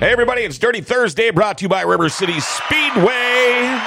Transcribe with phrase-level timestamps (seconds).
[0.00, 3.80] Hey, everybody, it's Dirty Thursday brought to you by River City Speedway.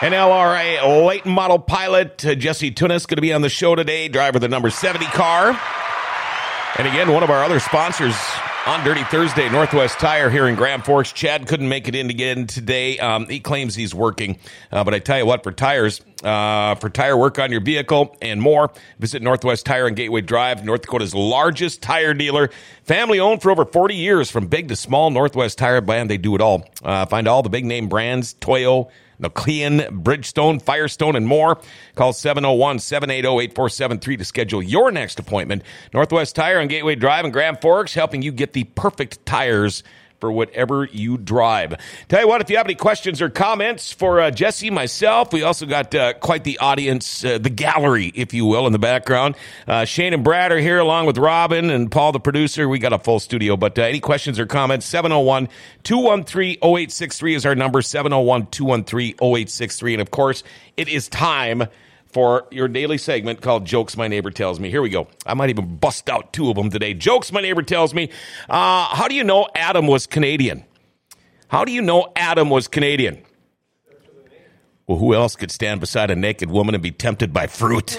[0.00, 4.40] NLRA late model pilot uh, Jesse Teunis going to be on the show today, driver
[4.40, 5.56] the number 70 car.
[6.76, 8.16] And again, one of our other sponsors
[8.66, 11.12] on Dirty Thursday, Northwest Tire here in Grand Forks.
[11.12, 12.96] Chad couldn't make it in again today.
[12.98, 14.38] Um, he claims he's working,
[14.70, 18.16] uh, but I tell you what, for tires, uh, for tire work on your vehicle
[18.22, 22.50] and more, visit Northwest Tire on Gateway Drive, North Dakota's largest tire dealer.
[22.84, 25.10] Family owned for over 40 years, from big to small.
[25.10, 26.68] Northwest Tire brand, they do it all.
[26.84, 28.90] Uh, find all the big name brands: Toyo.
[29.22, 31.58] Nokian, Bridgestone, Firestone, and more.
[31.94, 35.62] Call 701-780-8473 to schedule your next appointment.
[35.94, 39.82] Northwest Tire on Gateway Drive in Grand Forks, helping you get the perfect tires
[40.22, 41.74] for whatever you drive.
[42.06, 45.42] Tell you what, if you have any questions or comments for uh, Jesse, myself, we
[45.42, 49.34] also got uh, quite the audience, uh, the gallery, if you will, in the background.
[49.66, 52.68] Uh, Shane and Brad are here along with Robin and Paul, the producer.
[52.68, 55.48] We got a full studio, but uh, any questions or comments, 701
[55.82, 59.94] 213 0863 is our number, 701 213 0863.
[59.94, 60.44] And of course,
[60.76, 61.64] it is time
[62.12, 64.70] for your daily segment called Jokes My Neighbor Tells Me.
[64.70, 65.08] Here we go.
[65.24, 66.94] I might even bust out two of them today.
[66.94, 68.10] Jokes My Neighbor Tells Me.
[68.48, 70.64] Uh, how do you know Adam was Canadian?
[71.48, 73.22] How do you know Adam was Canadian?
[74.86, 77.98] Well, who else could stand beside a naked woman and be tempted by fruit?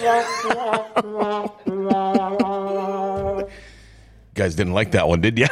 [4.34, 5.46] guys didn't like that one, did you?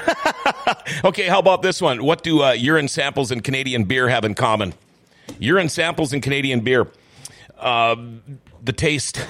[1.05, 2.05] okay, how about this one?
[2.05, 4.75] What do uh, urine samples and Canadian beer have in common?
[5.39, 6.89] Urine samples and Canadian beer.
[7.59, 7.97] Uh,
[8.63, 9.17] the taste.
[9.17, 9.27] hey,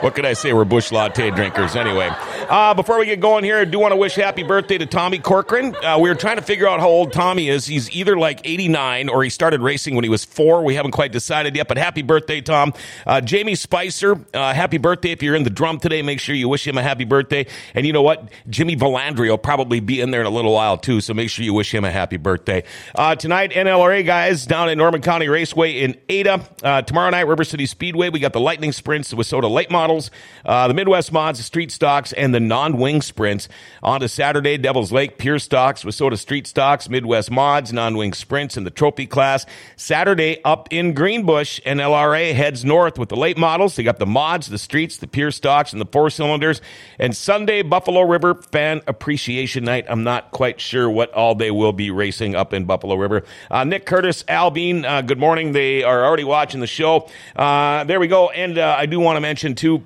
[0.00, 0.52] what could I say?
[0.52, 2.10] We're Busch Light drinkers anyway.
[2.48, 5.18] Uh, before we get going here, I do want to wish happy birthday to Tommy
[5.18, 5.74] Corcoran.
[5.74, 7.66] Uh, we were trying to figure out how old Tommy is.
[7.66, 10.62] He's either like 89 or he started racing when he was four.
[10.62, 12.72] We haven't quite decided yet, but happy birthday, Tom.
[13.04, 15.10] Uh, Jamie Spicer, uh, happy birthday.
[15.10, 17.46] If you're in the drum today, make sure you wish him a happy birthday.
[17.74, 18.28] And you know what?
[18.48, 21.44] Jimmy Valandri will probably be in there in a little while too, so make sure
[21.44, 22.62] you wish him a happy birthday.
[22.94, 26.48] Uh, tonight, NLRA guys down at Norman County Raceway in Ada.
[26.62, 28.08] Uh, tomorrow night, River City Speedway.
[28.08, 30.12] We got the Lightning Sprints, the WISSOTA Light models,
[30.44, 33.48] the Midwest Mods, the Street Stocks, and the non-wing sprints.
[33.82, 38.64] On to Saturday, Devil's Lake, Pure Stocks, WISSOTA Street Stocks, Midwest Mods, non-wing sprints in
[38.64, 39.46] the trophy class.
[39.76, 43.74] Saturday up in Greenbush, NLRA heads north with the late models.
[43.74, 46.60] They got the mods, the streets, the Pure Stocks, and the four cylinders.
[46.98, 49.86] And Sunday, Buffalo River Fan Appreciation Night.
[49.88, 53.22] I'm not quite sure what all they will be racing up in Buffalo River.
[53.50, 55.52] Uh, Nick Curtis, Albean, uh, good morning.
[55.52, 57.08] They are already watching the show.
[57.34, 58.28] Uh, there we go.
[58.28, 59.84] And uh, I do want to mention, too,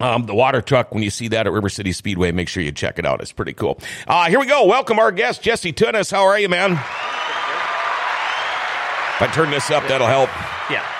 [0.00, 2.72] um, the water truck, when you see that at River City Speedway, make sure you
[2.72, 3.20] check it out.
[3.20, 3.78] It's pretty cool.
[4.08, 4.64] Uh, here we go.
[4.66, 6.10] Welcome our guest, Jesse Teunis.
[6.10, 6.72] How are you, man?
[6.72, 6.78] If
[9.22, 10.30] I turn this up, that'll help.
[10.70, 10.84] Yeah.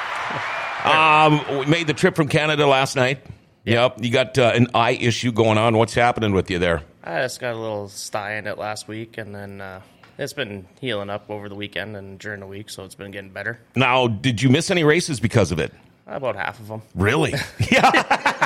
[0.81, 3.21] Um, we made the trip from Canada last night.
[3.65, 4.03] Yep.
[4.03, 5.77] You got uh, an eye issue going on.
[5.77, 6.83] What's happening with you there?
[7.05, 9.83] I just got a little sty in it last week, and then uh,
[10.17, 13.31] it's been healing up over the weekend and during the week, so it's been getting
[13.31, 13.61] better.
[13.77, 15.71] Now, did you miss any races because of it?
[16.07, 16.81] About half of them.
[16.95, 17.35] Really?
[17.71, 18.40] yeah.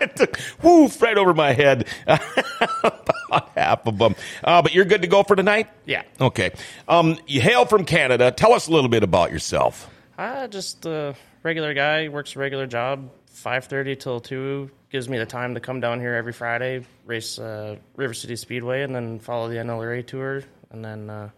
[0.16, 1.86] took woof right over my head.
[2.06, 4.14] About half of them.
[4.42, 5.68] Uh, but you're good to go for tonight?
[5.84, 6.02] Yeah.
[6.20, 6.50] Okay.
[6.88, 8.30] Um, you hail from Canada.
[8.32, 9.88] Tell us a little bit about yourself.
[10.18, 14.70] Uh, just a regular guy, works a regular job, 5.30 till 2.
[14.90, 18.82] Gives me the time to come down here every Friday, race uh, River City Speedway,
[18.82, 20.42] and then follow the NLRA tour.
[20.72, 21.30] And then, uh,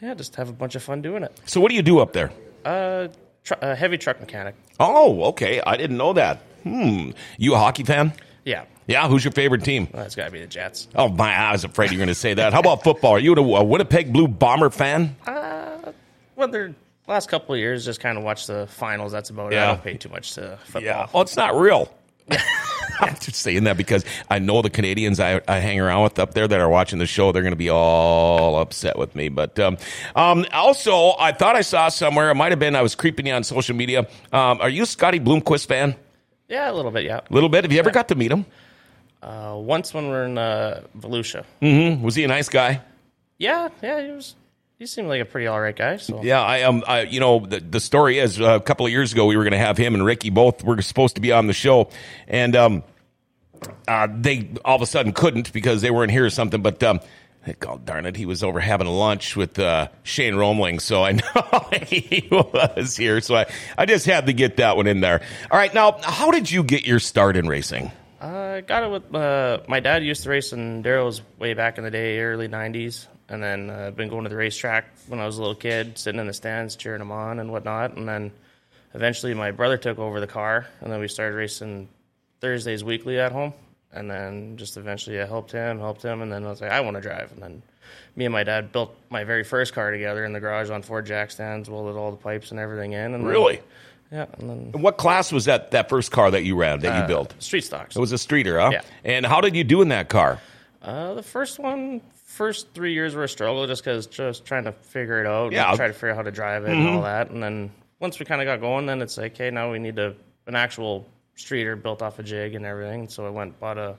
[0.00, 1.36] yeah, just have a bunch of fun doing it.
[1.46, 2.30] So what do you do up there?
[2.64, 3.08] Uh,
[3.42, 4.54] tr- uh, heavy truck mechanic.
[4.78, 5.60] Oh, okay.
[5.66, 6.42] I didn't know that.
[6.64, 7.10] Hmm.
[7.38, 8.12] You a hockey fan?
[8.44, 8.64] Yeah.
[8.86, 9.08] Yeah.
[9.08, 9.88] Who's your favorite team?
[9.92, 10.88] Well, that's got to be the Jets.
[10.94, 11.32] Oh my!
[11.34, 12.52] I was afraid you were going to say that.
[12.52, 13.12] How about football?
[13.12, 15.16] Are you a, Winnipeg Blue Bomber fan?
[16.36, 16.74] Well, the
[17.06, 19.12] last couple of years, just kind of watch the finals.
[19.12, 19.58] That's about it.
[19.58, 20.82] I don't pay too much to football.
[20.82, 21.06] Yeah.
[21.12, 21.94] Well, it's not real.
[23.00, 26.34] I'm just saying that because I know the Canadians I, I hang around with up
[26.34, 27.32] there that are watching the show.
[27.32, 29.28] They're going to be all upset with me.
[29.28, 29.78] But um,
[30.14, 32.30] um, also, I thought I saw somewhere.
[32.30, 34.06] It might have been I was creeping you on social media.
[34.32, 35.96] Um, are you a Scotty Bloomquist fan?
[36.48, 37.20] Yeah, a little bit, yeah.
[37.28, 37.64] A little bit.
[37.64, 38.44] Have you ever got to meet him?
[39.22, 41.44] Uh, once when we were in uh, Volusia.
[41.62, 42.02] Mm-hmm.
[42.02, 42.82] Was he a nice guy?
[43.38, 44.34] Yeah, yeah, he was.
[44.78, 45.96] He seemed like a pretty all right guy.
[45.96, 48.92] So Yeah, I um, I, you know, the, the story is uh, a couple of
[48.92, 51.32] years ago we were going to have him and Ricky both were supposed to be
[51.32, 51.90] on the show,
[52.28, 52.82] and um,
[53.88, 56.60] uh, they all of a sudden couldn't because they weren't here or something.
[56.60, 57.00] But um,
[57.52, 61.68] God darn it, he was over having lunch with uh, Shane Romling, so I know
[61.86, 63.20] he was here.
[63.20, 63.46] So I,
[63.76, 65.20] I just had to get that one in there.
[65.50, 67.90] All right, now how did you get your start in racing?
[68.20, 70.02] I got it with uh, my dad.
[70.02, 73.90] Used to race in Darrow's way back in the day, early '90s, and then uh,
[73.90, 76.76] been going to the racetrack when I was a little kid, sitting in the stands
[76.76, 77.96] cheering him on and whatnot.
[77.96, 78.32] And then
[78.94, 81.88] eventually, my brother took over the car, and then we started racing
[82.40, 83.52] Thursdays weekly at home,
[83.94, 86.80] and then just eventually I helped him, helped him, and then I was like, I
[86.80, 87.62] want to drive, and then
[88.16, 91.02] me and my dad built my very first car together in the garage on four
[91.02, 93.60] jack stands, welded all the pipes and everything in, and then- Really?
[94.12, 97.02] yeah, and then What class was that that first car that you ran that you
[97.04, 97.34] uh, built?
[97.40, 97.96] street stocks.
[97.96, 98.70] It was a streeter, huh?
[98.72, 98.82] Yeah.
[99.04, 100.40] And how did you do in that car?
[100.82, 104.72] Uh, the first one, first three years were a struggle just because just trying to
[104.72, 105.52] figure it out.
[105.52, 105.74] Yeah.
[105.76, 107.30] Try to figure out how to drive it and all that.
[107.30, 107.70] And then
[108.00, 110.14] once we kind of got going, then it's like, okay, now we need to,
[110.46, 111.06] an actual
[111.36, 113.08] streeter built off a jig and everything.
[113.08, 113.96] So I went and bought a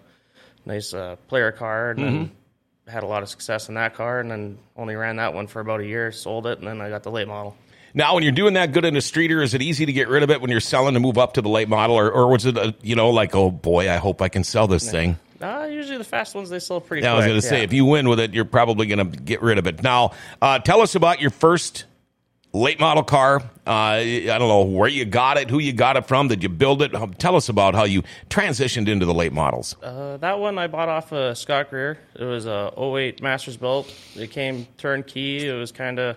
[0.65, 2.31] nice uh, player car and then
[2.87, 4.19] had a lot of success in that car.
[4.19, 6.89] And then only ran that one for about a year, sold it, and then I
[6.89, 7.55] got the late model.
[7.93, 10.21] Now, when you're doing that good in a streeter, is it easy to get rid
[10.21, 12.45] of it when you're selling to move up to the late model, or, or was
[12.45, 15.17] it, a, you know, like, oh boy, I hope I can sell this thing?
[15.39, 17.71] Uh, usually the fast ones, they sell pretty Yeah, I was going to say, if
[17.71, 19.81] you win with it, you're probably going to get rid of it.
[19.81, 20.11] Now,
[20.41, 21.85] uh, tell us about your first
[22.51, 23.43] late model car.
[23.67, 26.49] Uh, I don't know where you got it, who you got it from, did you
[26.49, 26.93] build it?
[26.93, 29.75] Um, Tell us about how you transitioned into the late models.
[29.81, 31.97] Uh, that one I bought off of Scott Greer.
[32.15, 33.91] It was a 08 Masters built.
[34.15, 35.47] It came turnkey.
[35.47, 36.15] It was kind of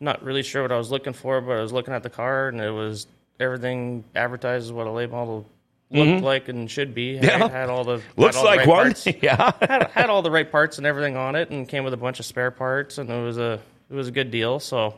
[0.00, 2.48] not really sure what I was looking for, but I was looking at the car
[2.48, 3.06] and it was
[3.40, 5.46] everything advertised as what a late model
[5.90, 7.16] looked like and should be.
[7.16, 7.42] Had, Mm-hmm.
[7.42, 7.48] Yeah.
[7.48, 8.82] had all the Looks all the like right one.
[8.86, 9.06] parts.
[9.22, 9.52] yeah.
[9.60, 12.18] had, had all the right parts and everything on it, and came with a bunch
[12.20, 13.60] of spare parts, and it was a
[13.90, 14.58] it was a good deal.
[14.60, 14.94] So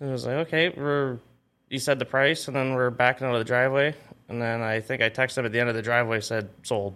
[0.00, 1.18] it was like, okay, we're
[1.70, 3.94] he said the price, and then we're backing out of the driveway,
[4.28, 6.94] and then I think I texted him at the end of the driveway said sold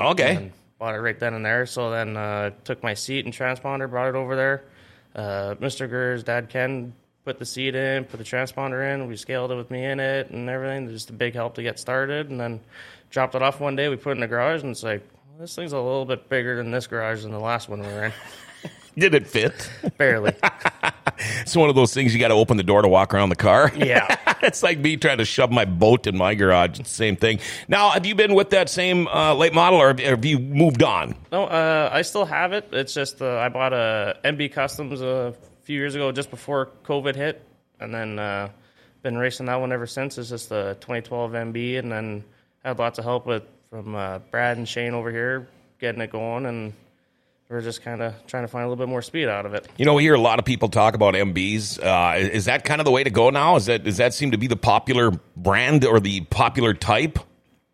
[0.00, 0.36] Okay.
[0.36, 1.66] and bought it right then and there.
[1.66, 4.64] So then uh, took my seat and transponder, brought it over there.
[5.14, 5.88] Uh, Mr.
[5.88, 6.94] Gurr's dad Ken
[7.24, 9.06] put the seat in, put the transponder in.
[9.08, 10.88] We scaled it with me in it and everything.
[10.88, 12.60] Just a big help to get started, and then
[13.10, 13.88] dropped it off one day.
[13.88, 16.28] We put it in the garage, and it's like well, this thing's a little bit
[16.28, 18.12] bigger than this garage than the last one we were in.
[18.98, 19.68] Did it fit?
[19.98, 20.34] Barely.
[21.40, 23.36] It's one of those things you got to open the door to walk around the
[23.36, 23.70] car.
[23.76, 24.16] Yeah.
[24.42, 26.80] it's like me trying to shove my boat in my garage.
[26.80, 27.40] It's the same thing.
[27.68, 31.14] Now, have you been with that same uh, late model, or have- you moved on?
[31.30, 32.68] No, uh, I still have it.
[32.72, 37.14] It's just uh, I bought a MB Customs a few years ago, just before COVID
[37.14, 37.42] hit,
[37.80, 38.48] and then uh,
[39.02, 40.16] been racing that one ever since.
[40.18, 42.24] It's just the 2012 MB, and then
[42.64, 45.48] had lots of help with from uh, Brad and Shane over here
[45.80, 46.72] getting it going, and
[47.48, 49.68] we're just kind of trying to find a little bit more speed out of it.
[49.76, 51.78] You know, we hear a lot of people talk about MBs.
[51.82, 53.56] Uh, is that kind of the way to go now?
[53.56, 57.18] Is that does that seem to be the popular brand or the popular type?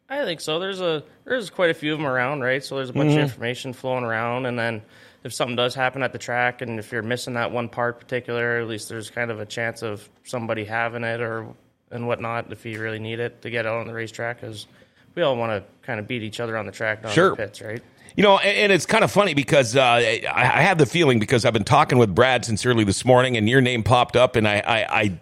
[0.08, 0.58] I think so.
[0.58, 2.62] There's a there's quite a few of them around, right?
[2.64, 4.82] So there's a bunch of information flowing around, and then
[5.22, 8.58] if something does happen at the track, and if you're missing that one part particular,
[8.58, 11.46] at least there's kind of a chance of somebody having it or
[11.92, 14.66] and whatnot if you really need it to get out on the racetrack, because
[15.14, 17.30] we all want to kind of beat each other on the track, not Sure.
[17.30, 17.82] the pits, right?
[18.16, 21.18] You know, and, and it's kind of funny because uh, I, I have the feeling
[21.18, 24.36] because I've been talking with Brad since early this morning, and your name popped up,
[24.36, 25.20] and I I, I,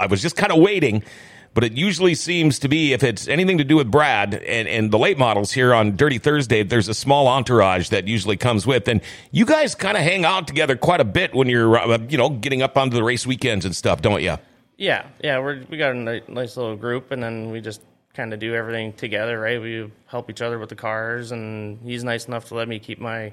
[0.00, 1.02] I was just kind of waiting.
[1.54, 4.90] But it usually seems to be if it's anything to do with Brad and, and
[4.90, 8.88] the late models here on Dirty Thursday, there's a small entourage that usually comes with.
[8.88, 9.00] And
[9.30, 12.28] you guys kind of hang out together quite a bit when you're, uh, you know,
[12.28, 14.36] getting up onto the race weekends and stuff, don't you?
[14.76, 17.80] Yeah, yeah, we're we got a nice little group, and then we just
[18.14, 19.60] kind of do everything together, right?
[19.60, 23.00] We help each other with the cars, and he's nice enough to let me keep
[23.00, 23.32] my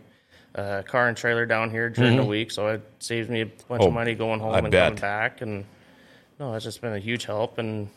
[0.55, 3.59] uh, car and trailer down here during the week, so it saves me a bunch
[3.69, 3.81] Mm-hmm.
[3.83, 4.83] Oh, of money going home I and bet.
[4.87, 5.41] coming back.
[5.41, 5.65] And
[6.39, 7.89] no, it's just been a huge help, and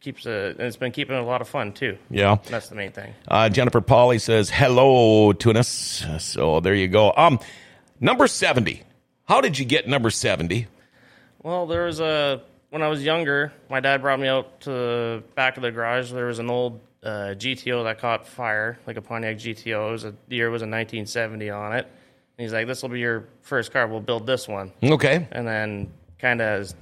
[0.00, 1.98] keeps a, and it's been keeping it a lot of fun too.
[2.08, 2.36] Yeah.
[2.46, 3.12] That's the main thing.
[3.26, 6.04] Uh, Jennifer Pauly says hello to us.
[6.20, 7.12] So there you go.
[7.16, 7.40] Um,
[8.00, 8.84] number seventy.
[9.26, 10.68] How did you get number seventy?
[11.42, 15.22] Well, there was a when I was younger, my dad brought me out to the
[15.34, 16.12] back of the garage.
[16.12, 19.88] There was an old uh, GTO that caught fire, like a Pontiac GTO.
[19.88, 21.86] It was a, the year was a 1970 on it.
[21.86, 23.86] And he's like, "This will be your first car.
[23.88, 25.26] We'll build this one." Okay.
[25.32, 26.74] And then, kind of as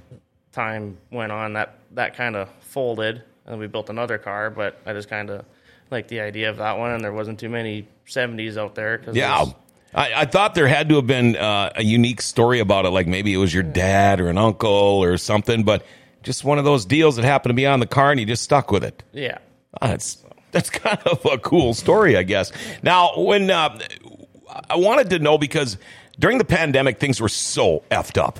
[0.51, 4.49] time went on, that that kind of folded, and we built another car.
[4.51, 5.45] But I just kind of
[5.89, 8.97] liked the idea of that one, and there wasn't too many 70s out there.
[8.99, 9.45] Cause Yeah.
[9.93, 13.07] I, I thought there had to have been uh, a unique story about it, like
[13.07, 15.85] maybe it was your dad or an uncle or something, but
[16.23, 18.43] just one of those deals that happened to be on the car and you just
[18.43, 19.01] stuck with it.
[19.13, 19.37] yeah.
[19.81, 22.51] Uh, That's that's kind of a cool story, I guess.
[22.81, 23.77] Now, when uh,
[24.69, 25.77] I wanted to know because
[26.19, 28.39] during the pandemic, things were so effed up.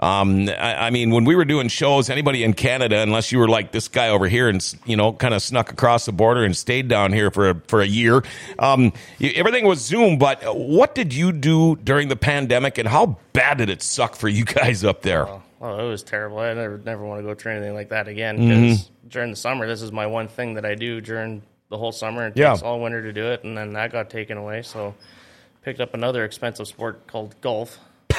[0.00, 3.48] Um, I, I mean, when we were doing shows, anybody in Canada, unless you were
[3.48, 6.56] like this guy over here and you know kind of snuck across the border and
[6.56, 8.22] stayed down here for a, for a year,
[8.58, 10.18] um, everything was Zoom.
[10.18, 14.28] But what did you do during the pandemic, and how bad did it suck for
[14.28, 15.26] you guys up there?
[15.60, 16.38] Oh, it was terrible.
[16.38, 19.66] I never never want to go through anything like that again because during the summer,
[19.66, 22.28] this is my one thing that I do during the whole summer.
[22.28, 22.50] It Yeah.
[22.52, 24.62] takes all winter to do it, and then that got taken away.
[24.62, 24.94] So,
[25.62, 27.78] picked up another expensive sport called golf.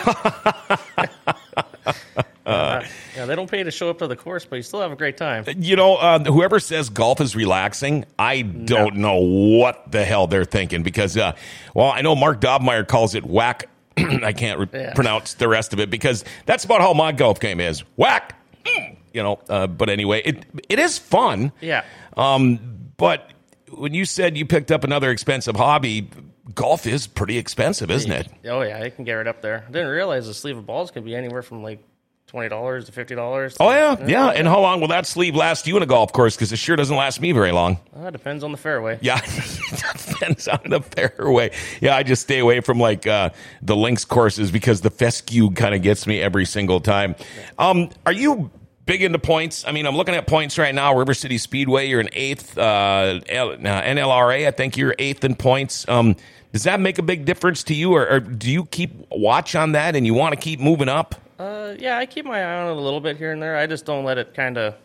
[2.46, 2.84] Uh,
[3.16, 4.96] yeah, they don't pay to show up to the course, but you still have a
[4.96, 5.44] great time.
[5.56, 10.46] You know, uh, whoever says golf is relaxing, I don't know what the hell they're
[10.46, 11.34] thinking because, uh,
[11.76, 13.70] well, I know Mark Dobmeyer calls it whack.
[13.98, 14.94] I can't re- Yeah.
[14.96, 18.36] pronounce the rest of it because that's about how my golf game is whack.
[19.14, 21.52] You know, uh, but anyway, it it is fun.
[21.62, 21.84] Yeah.
[22.16, 22.60] Um,
[22.98, 23.32] but
[23.72, 26.10] when you said you picked up another expensive hobby,
[26.56, 28.28] golf is pretty expensive, isn't it?
[28.46, 29.66] Oh yeah, it can get right up there.
[29.68, 31.84] I didn't realize a sleeve of balls could be anywhere from like
[32.28, 33.56] twenty dollars to fifty dollars.
[33.60, 34.28] Oh yeah, yeah.
[34.30, 36.36] And how long will that sleeve last you in a golf course?
[36.36, 37.80] Because it sure doesn't last me very long.
[37.96, 39.00] Uh, depends on the fairway.
[39.02, 39.20] Yeah,
[40.10, 41.52] depends on the fairway.
[41.82, 45.74] Yeah, I just stay away from like uh, the links courses because the fescue kind
[45.76, 47.16] of gets me every single time.
[47.58, 48.52] Um, are you
[48.86, 49.66] big into points?
[49.68, 50.96] I mean, I'm looking at points right now.
[50.98, 52.58] River City Speedway, you're in eighth.
[52.58, 55.88] Uh, L- uh, NLRA, I think you're eighth in points.
[55.88, 56.16] Um,
[56.52, 59.74] does that make a big difference to you, or, or do you keep watch on
[59.74, 61.16] that and you want to keep moving up?
[61.38, 63.56] Uh, yeah, I keep my eye on it a little bit here and there.
[63.56, 64.76] I just don't let it kind of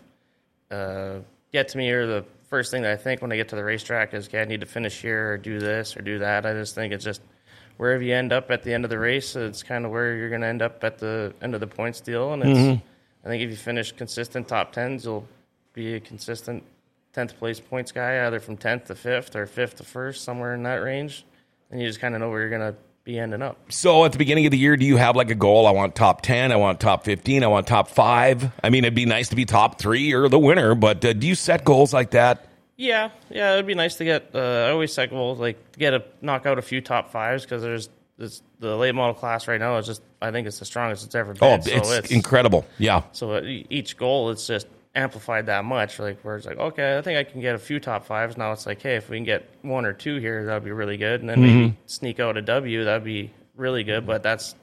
[0.70, 1.18] uh,
[1.52, 3.64] get to me or the first thing that I think when I get to the
[3.64, 6.46] racetrack is, okay, I need to finish here or do this or do that.
[6.46, 7.22] I just think it's just
[7.78, 10.28] wherever you end up at the end of the race, it's kind of where you're
[10.28, 12.32] going to end up at the end of the points deal.
[12.32, 12.82] And it's,
[13.24, 15.26] I think if you finish consistent top tens, you'll
[15.72, 16.62] be a consistent
[17.12, 20.62] tenth place points guy, either from tenth to fifth or fifth to first, somewhere in
[20.64, 21.24] that range.
[21.74, 23.58] And you just kind of know where you're going to be ending up.
[23.72, 25.66] So at the beginning of the year, do you have like a goal?
[25.66, 28.52] I want top 10, I want top 15, I want top five.
[28.62, 31.26] I mean, it'd be nice to be top three or the winner, but uh, do
[31.26, 32.46] you set goals like that?
[32.76, 34.30] Yeah, yeah, it'd be nice to get.
[34.34, 37.62] Uh, I always say, well, like get a knock out a few top fives because
[37.62, 37.88] there's
[38.18, 40.02] this, the late model class right now is just.
[40.20, 41.42] I think it's the strongest it's ever been.
[41.42, 41.82] Oh, been.
[41.84, 42.66] it's, incredible.
[42.78, 43.02] Yeah.
[43.12, 45.98] So e- each goal, it's just amplified that much.
[45.98, 48.36] Like where it's like, okay, I think I can get a few top fives.
[48.36, 50.96] Now it's like, hey, if we can get one or two here, that'd be really
[50.96, 51.58] good, and then Mm-hmm.
[51.60, 54.06] maybe sneak out a W, that'd be really good.
[54.06, 54.54] But that's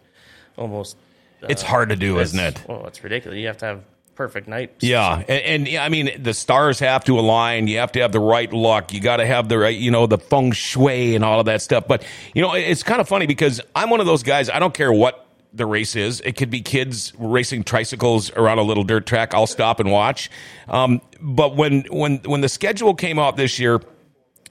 [0.57, 0.97] almost.
[1.43, 2.63] uh, It's hard to do, it's- isn't it?
[2.67, 3.37] Well, it's ridiculous.
[3.37, 3.83] You have to have
[4.15, 4.71] perfect night.
[4.81, 7.67] Yeah, and, and I mean the stars have to align.
[7.67, 8.93] You have to have the right luck.
[8.93, 11.61] You got to have the right, you know, the feng shui and all of that
[11.61, 11.87] stuff.
[11.87, 14.49] But you know, it's kind of funny because I'm one of those guys.
[14.49, 15.20] I don't care what
[15.53, 16.21] the race is.
[16.21, 19.33] It could be kids racing tricycles around a little dirt track.
[19.33, 20.29] I'll stop and watch.
[20.67, 23.81] Um, but when when when the schedule came out this year,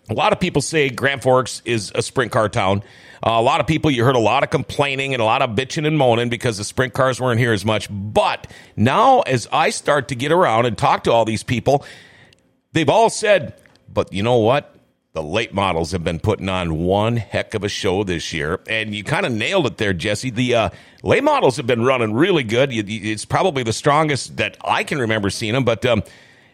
[0.09, 2.83] a lot of people say Grand Forks is a sprint car town.
[3.25, 5.51] Uh, a lot of people, you heard a lot of complaining and a lot of
[5.51, 7.87] bitching and moaning because the sprint cars weren't here as much.
[7.91, 11.85] But now, as I start to get around and talk to all these people,
[12.73, 13.55] they've all said,
[13.93, 14.75] but you know what?
[15.13, 18.61] The late models have been putting on one heck of a show this year.
[18.69, 20.31] And you kind of nailed it there, Jesse.
[20.31, 20.71] The uh,
[21.03, 22.71] late models have been running really good.
[22.73, 25.85] It's probably the strongest that I can remember seeing them, but.
[25.87, 26.03] Um,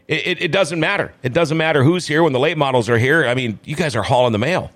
[0.08, 1.12] it, it, it doesn't matter.
[1.24, 3.26] It doesn't matter who's here when the late models are here.
[3.26, 4.70] I mean, you guys are hauling the mail.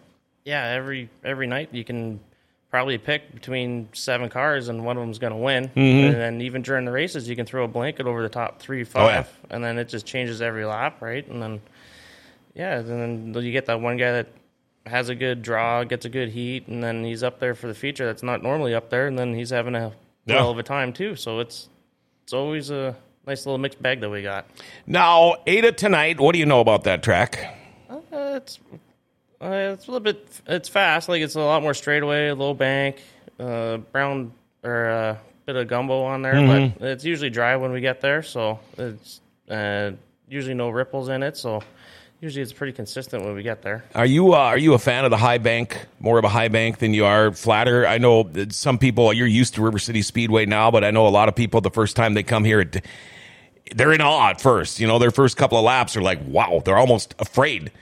[0.44, 2.18] yeah, every every night you can
[2.68, 5.68] probably pick between seven cars and one of them's going to win.
[5.68, 6.06] Mm-hmm.
[6.06, 8.82] And then even during the races, you can throw a blanket over the top three,
[8.82, 9.54] five, Oh, yeah.
[9.54, 11.24] and then it just changes every lap, right?
[11.28, 11.60] And then
[12.54, 14.28] yeah, and then you get that one guy that
[14.86, 17.74] has a good draw, gets a good heat, and then he's up there for the
[17.74, 19.92] feature that's not normally up there, and then he's having a
[20.26, 20.36] Yeah.
[20.36, 21.16] hell of a time too.
[21.16, 21.68] So it's
[22.24, 24.46] it's always a nice little mixed bag that we got.
[24.86, 27.54] Now, Ada tonight, what do you know about that track?
[27.90, 27.98] Uh,
[28.36, 28.58] it's
[29.42, 30.26] uh, it's a little bit.
[30.46, 31.08] It's fast.
[31.08, 32.96] Like it's a lot more straightaway, low bank,
[33.38, 35.16] uh, brown or a uh,
[35.46, 36.72] bit of gumbo on there.
[36.78, 39.92] But it's usually dry when we get there, so it's uh,
[40.28, 41.36] usually no ripples in it.
[41.36, 41.62] So
[42.20, 43.84] usually it's pretty consistent when we get there.
[43.94, 45.86] Are you uh, are you a fan of the high bank?
[45.98, 47.86] More of a high bank than you are flatter?
[47.86, 51.06] I know that some people you're used to River City Speedway now, but I know
[51.06, 52.84] a lot of people the first time they come here, it,
[53.74, 54.80] they're in awe at first.
[54.80, 57.72] You know, their first couple of laps are like, wow, they're almost afraid.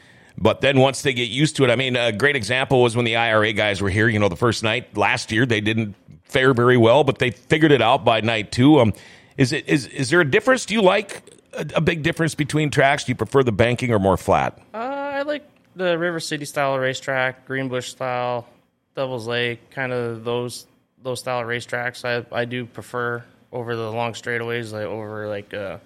[0.40, 3.04] But then once they get used to it, I mean, a great example was when
[3.04, 4.08] the IRA guys were here.
[4.08, 7.72] You know, the first night last year, they didn't fare very well, but they figured
[7.72, 8.78] it out by night two.
[8.78, 8.92] Um,
[9.36, 10.64] is it is is there a difference?
[10.66, 13.04] Do you like a, a big difference between tracks?
[13.04, 14.58] Do you prefer the banking or more flat?
[14.74, 15.44] Uh, I like
[15.76, 18.46] the River City style racetrack, Greenbush style,
[18.94, 20.66] Devil's Lake, kind of those
[21.02, 22.04] those style racetracks.
[22.04, 25.78] I I do prefer over the long straightaways, like over like uh,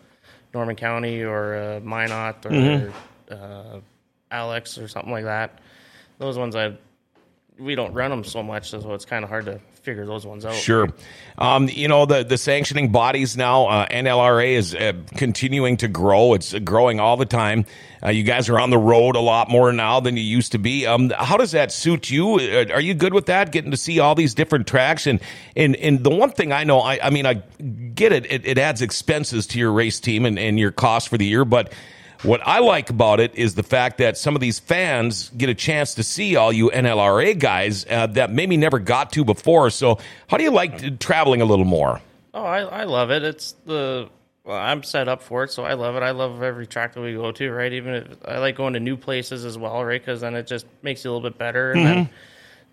[0.55, 2.93] Norman County or uh, Minot or
[3.31, 3.81] uh,
[4.31, 5.59] Alex or something like that.
[6.19, 6.77] Those ones I
[7.59, 10.45] we don't run them so much, so it's kind of hard to figure those ones
[10.47, 10.55] out.
[10.55, 10.89] Sure.
[11.37, 16.35] Um, you know, the, the sanctioning bodies now, uh, NLRA is uh, continuing to grow.
[16.35, 17.65] It's growing all the time.
[18.01, 20.59] Uh, you guys are on the road a lot more now than you used to
[20.59, 20.87] be.
[20.87, 22.37] Um, how does that suit you?
[22.37, 25.09] Uh, Are you good with that, getting to see all these different tracks?
[25.09, 25.19] And,
[25.57, 28.59] and, and the one thing I know, I, I mean, I get it, it, it
[28.59, 31.73] adds expenses to your race team and, and your cost for the year, but
[32.23, 35.55] what I like about it is the fact that some of these fans get a
[35.55, 39.71] chance to see all you NLRA guys uh, that maybe never got to before.
[39.71, 39.99] So,
[40.29, 42.01] how do you like traveling a little more?
[42.35, 43.23] Oh, I, I love it.
[43.23, 44.09] It's the
[44.45, 46.03] well, I'm set up for it, so I love it.
[46.03, 47.73] I love every track that we go to, right?
[47.73, 50.01] Even if I like going to new places as well, right?
[50.01, 52.11] Because then it just makes you a little bit better, and then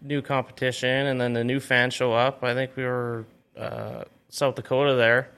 [0.02, 2.44] new competition, and then the new fans show up.
[2.44, 3.26] I think we were
[3.58, 5.30] uh, South Dakota there,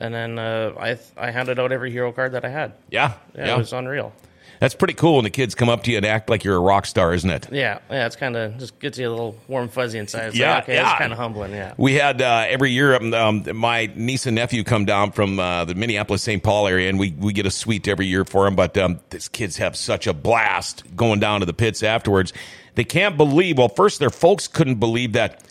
[0.00, 2.72] and then uh, I I handed out every hero card that I had.
[2.90, 3.54] Yeah, Yeah, yeah.
[3.54, 4.12] it was unreal.
[4.58, 6.60] That's pretty cool when the kids come up to you and act like you're a
[6.60, 7.48] rock star, isn't it?
[7.50, 10.26] Yeah, yeah, it's kind of just gets you a little warm fuzzy inside.
[10.26, 10.90] It's Yeah, like, okay, yeah.
[10.90, 11.52] it's kind of humbling.
[11.52, 15.40] Yeah, We had uh, every year um, um, my niece and nephew come down from
[15.40, 16.42] uh, the Minneapolis St.
[16.42, 18.54] Paul area, and we, we get a suite every year for them.
[18.54, 22.34] But um, these kids have such a blast going down to the pits afterwards.
[22.74, 23.56] They can't believe.
[23.56, 25.42] Well, first their folks couldn't believe that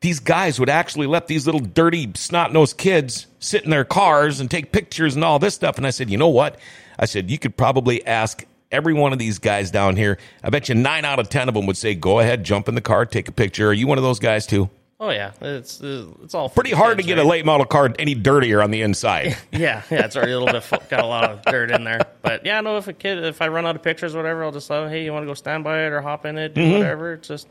[0.00, 4.40] these guys would actually let these little dirty snot nosed kids sit in their cars
[4.40, 5.76] and take pictures and all this stuff.
[5.76, 6.58] And I said, you know what?
[6.98, 10.18] I said you could probably ask every one of these guys down here.
[10.42, 12.74] I bet you nine out of ten of them would say, "Go ahead, jump in
[12.74, 14.68] the car, take a picture." Are you one of those guys too?
[15.00, 17.24] Oh yeah, it's uh, it's all Pretty hard to get right?
[17.24, 19.36] a late model car any dirtier on the inside.
[19.52, 22.00] Yeah, yeah, it's already a little bit got a lot of dirt in there.
[22.20, 24.50] But yeah, no, if a kid, if I run out of pictures, or whatever, I'll
[24.52, 24.88] just say.
[24.88, 26.78] Hey, you want to go stand by it or hop in it, do Mm-hmm.
[26.78, 27.12] whatever.
[27.14, 27.46] It's just,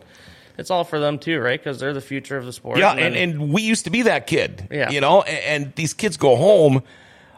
[0.57, 1.59] it's all for them too, right?
[1.59, 2.77] Because they're the future of the sport.
[2.79, 4.67] yeah, then- and, and we used to be that kid.
[4.71, 4.89] Yeah.
[4.89, 6.83] you know, and, and these kids go home.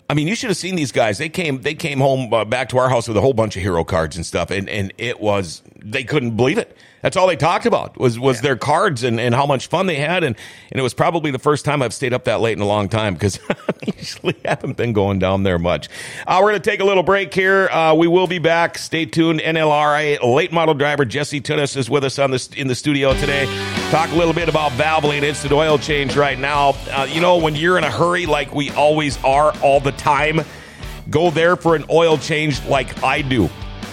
[0.09, 1.19] I mean, you should have seen these guys.
[1.19, 3.61] They came, they came home uh, back to our house with a whole bunch of
[3.61, 6.75] hero cards and stuff, and and it was they couldn't believe it.
[7.01, 9.95] That's all they talked about was was their cards and, and how much fun they
[9.95, 10.35] had, and
[10.71, 12.89] and it was probably the first time I've stayed up that late in a long
[12.89, 13.55] time because I
[13.97, 15.89] usually haven't been going down there much.
[16.27, 17.69] Uh, we're going to take a little break here.
[17.69, 18.77] Uh, we will be back.
[18.77, 19.39] Stay tuned.
[19.39, 23.45] NLRA late model driver Jesse Teunis is with us on this in the studio today.
[23.91, 26.73] Talk a little bit about Valvoline instant oil change right now.
[26.91, 30.41] Uh, you know, when you're in a hurry like we always are all the time,
[31.09, 33.49] go there for an oil change like I do.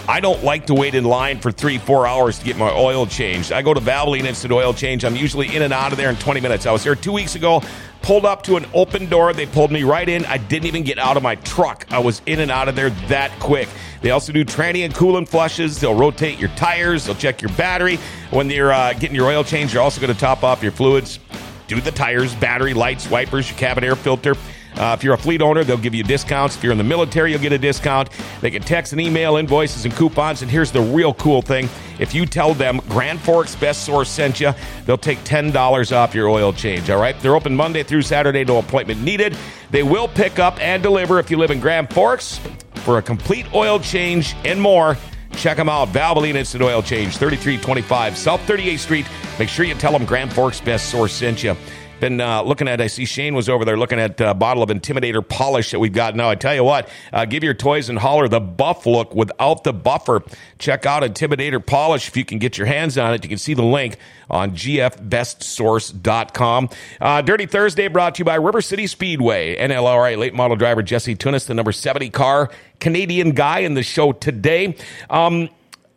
[0.09, 3.05] I don't like to wait in line for three, four hours to get my oil
[3.05, 3.51] changed.
[3.51, 5.03] I go to Valvoline Instant Oil Change.
[5.03, 6.65] I'm usually in and out of there in 20 minutes.
[6.65, 7.61] I was there two weeks ago,
[8.03, 9.33] pulled up to an open door.
[9.33, 10.23] They pulled me right in.
[10.25, 11.85] I didn't even get out of my truck.
[11.91, 13.67] I was in and out of there that quick.
[14.01, 15.81] They also do tranny and coolant flushes.
[15.81, 17.05] They'll rotate your tires.
[17.05, 17.97] They'll check your battery.
[18.29, 21.19] When you're uh, getting your oil changed, you're also going to top off your fluids.
[21.67, 24.35] Do the tires, battery, lights, wipers, your cabin air filter.
[24.77, 26.55] Uh, if you're a fleet owner, they'll give you discounts.
[26.55, 28.09] If you're in the military, you'll get a discount.
[28.41, 30.41] They can text and email invoices and coupons.
[30.41, 34.39] And here's the real cool thing if you tell them Grand Forks Best Source sent
[34.39, 34.53] you,
[34.85, 36.89] they'll take $10 off your oil change.
[36.89, 37.19] All right?
[37.19, 39.35] They're open Monday through Saturday, no appointment needed.
[39.71, 42.39] They will pick up and deliver if you live in Grand Forks
[42.75, 44.95] for a complete oil change and more.
[45.33, 45.89] Check them out.
[45.89, 49.05] Valvoline Instant Oil Change, 3325 South 38th Street.
[49.37, 51.55] Make sure you tell them Grand Forks Best Source sent you.
[51.99, 54.69] Been uh, looking at, I see Shane was over there looking at a bottle of
[54.69, 56.29] Intimidator polish that we've got now.
[56.29, 59.73] I tell you what, uh, give your toys and holler the buff look without the
[59.73, 60.21] buffer.
[60.59, 63.23] Check out Intimidator polish if you can get your hands on it.
[63.23, 63.97] You can see the link
[64.29, 66.69] on gfbestsource.com.
[67.01, 69.55] Uh, Dirty Thursday brought to you by River City Speedway.
[69.55, 74.11] NLRA late model driver Jesse Teunis, the number 70 car, Canadian guy in the show
[74.11, 74.75] today.
[75.09, 75.49] Um,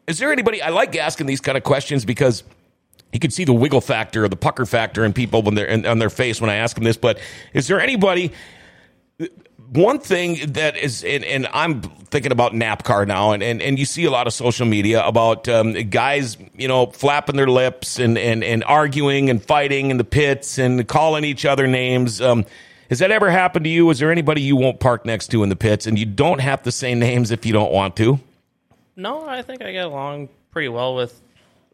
[0.06, 2.42] is there anybody, I like asking these kind of questions because
[3.12, 5.86] you can see the wiggle factor or the pucker factor in people when they're in,
[5.86, 6.96] on their face when I ask them this.
[6.96, 7.18] But
[7.52, 8.32] is there anybody?
[9.72, 13.84] One thing that is, and, and I'm thinking about NASCAR now, and, and, and you
[13.84, 18.18] see a lot of social media about um, guys, you know, flapping their lips and,
[18.18, 22.20] and, and arguing and fighting in the pits and calling each other names.
[22.20, 22.46] Um,
[22.88, 23.88] has that ever happened to you?
[23.90, 26.64] Is there anybody you won't park next to in the pits and you don't have
[26.64, 28.18] to say names if you don't want to?
[28.96, 31.20] No, I think I get along pretty well with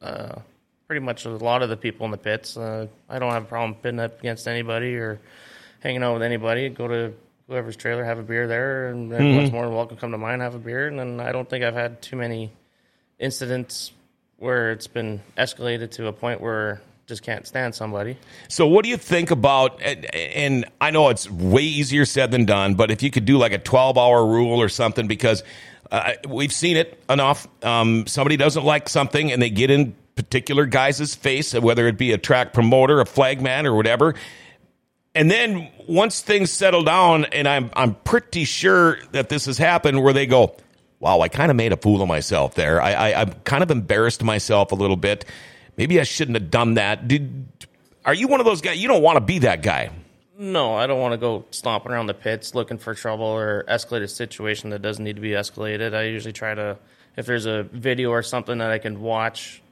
[0.02, 0.40] uh,
[0.86, 2.56] pretty much a lot of the people in the pits.
[2.56, 5.20] Uh, I don't have a problem pitting up against anybody or
[5.80, 6.68] hanging out with anybody.
[6.68, 7.14] Go to
[7.48, 10.40] whoever's trailer, have a beer there, and everyone's more than welcome to come to mine,
[10.40, 10.88] have a beer.
[10.88, 12.52] And then I don't think I've had too many
[13.18, 13.92] incidents
[14.36, 18.16] where it's been escalated to a point where just can't stand somebody.
[18.48, 19.80] So, what do you think about?
[19.80, 23.38] And, and I know it's way easier said than done, but if you could do
[23.38, 25.44] like a twelve-hour rule or something, because
[25.92, 27.46] uh, we've seen it enough.
[27.62, 32.12] Um, somebody doesn't like something, and they get in particular guy's face, whether it be
[32.12, 34.14] a track promoter, a flagman, or whatever.
[35.14, 40.02] And then once things settle down, and I'm I'm pretty sure that this has happened,
[40.02, 40.56] where they go,
[41.00, 42.82] "Wow, I kind of made a fool of myself there.
[42.82, 45.24] I, I I'm kind of embarrassed myself a little bit.
[45.76, 47.46] Maybe I shouldn't have done that." Did
[48.04, 48.78] are you one of those guys?
[48.78, 49.90] You don't want to be that guy.
[50.38, 54.02] No, I don't want to go stomping around the pits looking for trouble or escalate
[54.02, 55.94] a situation that doesn't need to be escalated.
[55.94, 56.76] I usually try to,
[57.16, 59.62] if there's a video or something that I can watch,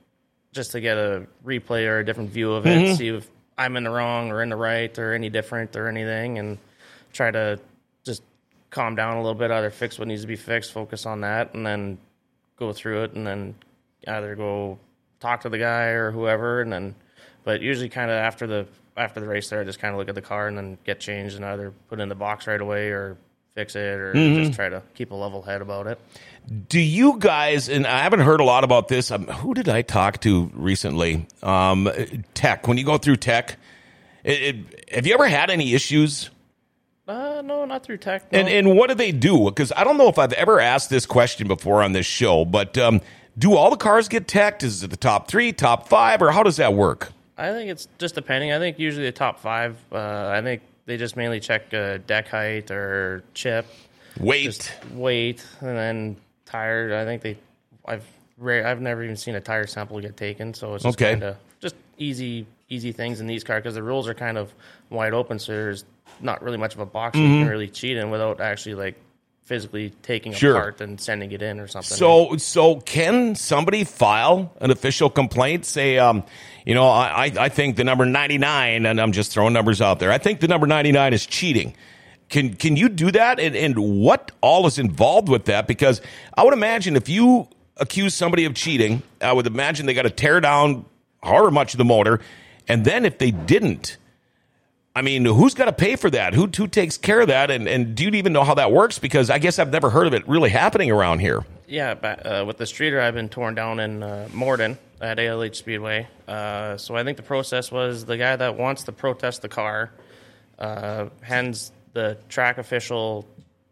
[0.55, 2.95] just to get a replay or a different view of it, mm-hmm.
[2.95, 6.39] see if I'm in the wrong or in the right or any different or anything,
[6.39, 6.59] and
[7.13, 7.61] try to
[8.05, 8.23] just
[8.71, 11.55] calm down a little bit, either fix what needs to be fixed, focus on that,
[11.55, 11.99] and then
[12.57, 13.55] go through it, and then
[14.09, 14.79] either go
[15.21, 16.95] talk to the guy or whoever, and then,
[17.43, 20.09] but usually kind of after the after the race there, I just kind of look
[20.09, 22.61] at the car and then get changed and either put it in the box right
[22.61, 23.17] away or
[23.55, 24.45] fix it or Mm-hmm.
[24.45, 25.99] just try to keep a level head about it.
[26.69, 29.83] Do you guys, and I haven't heard a lot about this, um, who did I
[29.83, 31.27] talk to recently?
[31.43, 31.89] Um,
[32.35, 32.67] tech.
[32.69, 33.57] When you go through tech,
[34.25, 36.31] it, it, have you ever had any issues?
[37.07, 38.31] Uh, no, not through tech.
[38.33, 38.39] No.
[38.39, 39.45] And, and what do they do?
[39.47, 42.77] Because I don't know if I've ever asked this question before on this show, but
[42.79, 43.01] um,
[43.39, 44.63] do all the cars get teched?
[44.63, 47.13] Is it the top three, top five, or how does that work?
[47.37, 48.53] I think it's just depending.
[48.53, 49.77] I think usually the top five.
[49.93, 53.67] Uh, I think they just mainly check uh, deck height or chip,
[54.21, 56.17] weight, just weight, and then
[56.47, 56.95] tire.
[56.97, 57.39] I think they.
[57.87, 58.05] I've
[58.39, 61.13] rare, I've never even seen a tire sample get taken, so it's just Okay.
[61.13, 64.53] kind of just easy easy things in these cars because the rules are kind of
[64.91, 65.39] wide open.
[65.39, 65.85] So there's
[66.21, 68.95] not really much of a box you can really cheat in without actually like
[69.45, 70.33] physically taking.
[70.33, 70.57] Sure.
[70.57, 71.97] apart and sending it in or something.
[71.97, 75.67] So, so can somebody file an official complaint?
[75.67, 76.25] Say, um,
[76.65, 79.81] you know, I, I I think the number ninety nine, and I'm just throwing numbers
[79.81, 80.11] out there.
[80.11, 81.75] I think the number ninety nine is cheating.
[82.31, 83.39] Can can you do that?
[83.39, 85.67] And, and what all is involved with that?
[85.67, 86.01] Because
[86.37, 90.11] I would imagine if you accuse somebody of cheating, I would imagine they got to
[90.11, 90.87] tear down
[91.23, 92.21] however much of the motor,
[92.67, 93.99] and then if they didn't.
[94.97, 96.35] I mean, who's got to pay for that?
[96.35, 97.51] Who who takes care of that?
[97.51, 98.99] And and do you even know how that works?
[98.99, 101.45] Because I guess I've never heard of it really happening around here.
[101.67, 105.57] Yeah, ba- uh, with the streeter, I've been torn down in uh, Morden at ALH
[105.57, 106.07] Speedway.
[106.29, 109.91] Uh, so I think the process was the guy that wants to protest the car
[110.59, 113.27] uh, hands the track official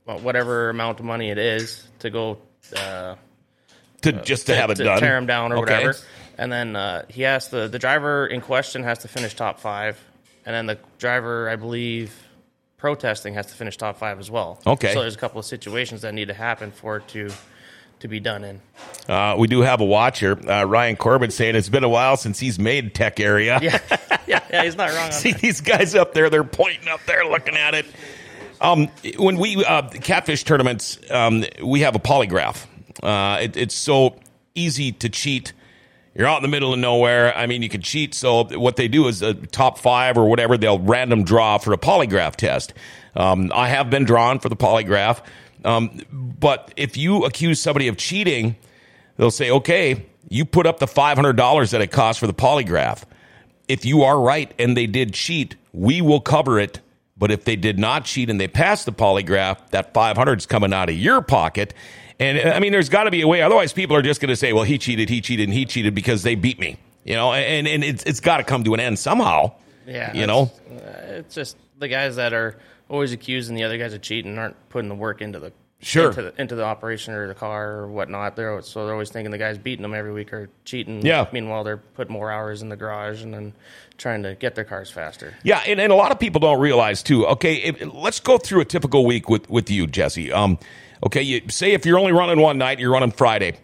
[0.06, 2.38] well, whatever amount of money it is to go
[2.76, 3.14] uh,
[4.00, 5.74] to just to, have it to done, tear him down or Okay.
[5.74, 5.96] whatever.
[6.38, 10.00] And then uh, he has to the driver in question has to finish top five,
[10.44, 12.14] and then the driver, I believe,
[12.78, 14.60] protesting has to finish top five as well.
[14.66, 14.92] Okay.
[14.92, 17.30] So there's a couple of situations that need to happen for it to
[18.00, 18.60] to be done in.
[19.08, 22.40] Uh, we do have a watcher, uh, Ryan Corbin, saying it's been a while since
[22.40, 23.60] he's made tech area.
[23.62, 23.78] Yeah,
[24.26, 24.64] yeah, yeah.
[24.64, 25.40] He's not wrong on See that.
[25.40, 27.86] these guys up there; they're pointing up there, looking at it.
[28.60, 32.66] Um, when we uh, catfish tournaments, um, we have a polygraph.
[33.02, 34.18] Uh, it, it's so
[34.54, 35.52] easy to cheat.
[36.14, 37.34] You're out in the middle of nowhere.
[37.36, 38.14] I mean, you can cheat.
[38.14, 41.78] So what they do is a top five or whatever, they'll random draw for a
[41.78, 42.74] polygraph test.
[43.16, 45.22] Um, I have been drawn for the polygraph.
[45.64, 48.56] Um, but if you accuse somebody of cheating,
[49.16, 53.04] they'll say, okay, you put up the $500 that it costs for the polygraph.
[53.68, 56.80] If you are right and they did cheat, we will cover it.
[57.16, 60.72] But if they did not cheat and they passed the polygraph, that 500 is coming
[60.72, 61.72] out of your pocket.
[62.22, 63.42] And I mean, there's got to be a way.
[63.42, 65.94] Otherwise, people are just going to say, well, he cheated, he cheated, and he cheated
[65.94, 66.76] because they beat me.
[67.04, 69.52] You know, and, and it's, it's got to come to an end somehow.
[69.86, 70.52] Yeah, You know?
[70.70, 72.56] it's, uh, just the guys that are
[72.88, 75.52] always accusing the other guys of cheating aren't putting the work into the
[75.84, 76.10] Sure.
[76.10, 78.36] into the, into the operation or the car or whatnot.
[78.36, 81.04] They're so they're always thinking the guys beating them every week are cheating.
[81.04, 81.26] Yeah.
[81.32, 83.52] Meanwhile, they're putting more hours in the garage and then
[83.98, 85.34] trying to get their cars faster.
[85.42, 87.26] Yeah, and, and a lot of people don't realize too.
[87.26, 90.30] Okay, if, let's go through a typical week with with you, Jesse.
[90.30, 90.56] Um,
[91.04, 93.56] okay, you say if you're only running one night, you're running Friday.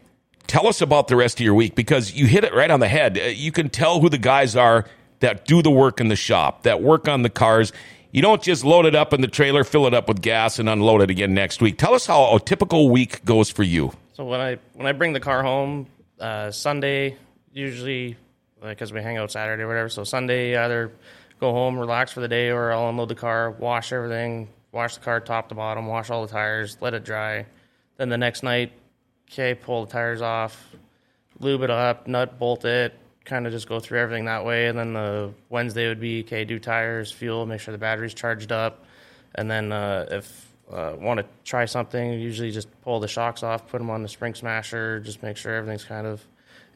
[0.47, 2.89] Tell us about the rest of your week because you hit it right on the
[2.89, 3.19] head.
[3.19, 4.87] Uh, You can tell who the guys are
[5.21, 7.73] that do the work in the shop, that work on the cars.
[8.13, 10.69] You don't just load it up in the trailer, fill it up with gas, and
[10.69, 11.77] unload it again next week.
[11.77, 13.93] Tell us how a typical week goes for you.
[14.15, 15.87] So when I when I bring the car home
[16.19, 17.17] uh, Sunday,
[17.53, 18.17] usually
[18.63, 19.89] because we hang out Saturday or whatever.
[19.89, 20.91] So Sunday, either
[21.39, 25.01] go home, relax for the day, or I'll unload the car, wash everything, wash the
[25.01, 27.47] car top to bottom, wash all the tires, let it dry.
[27.97, 28.73] Then the next night,
[29.31, 30.69] okay, pull the tires off,
[31.41, 34.67] lube it up, nut bolt it, kind of just go through everything that way.
[34.67, 38.53] And then the Wednesday would be okay, do tires, fuel, make sure the battery's charged
[38.53, 38.85] up,
[39.35, 43.67] and then uh, if uh, want to try something, usually just pull the shocks off,
[43.69, 46.23] put them on the spring smasher, just make sure everything's kind of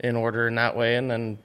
[0.00, 1.38] in order in that way, and then